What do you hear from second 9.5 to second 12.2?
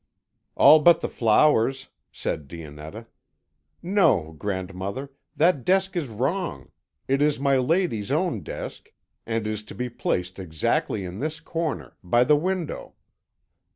to be placed exactly in this corner,